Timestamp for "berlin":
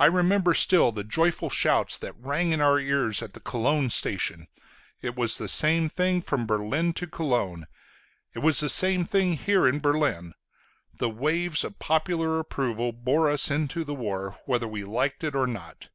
6.44-6.92, 9.78-10.34